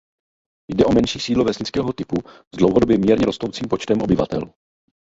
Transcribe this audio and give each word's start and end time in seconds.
Jde 0.71 0.85
o 0.85 0.91
menší 0.91 1.19
sídlo 1.19 1.43
vesnického 1.43 1.93
typu 1.93 2.15
s 2.55 2.57
dlouhodobě 2.57 2.97
mírně 2.97 3.25
rostoucím 3.25 3.69
počtem 3.69 4.01
obyvatel. 4.01 4.41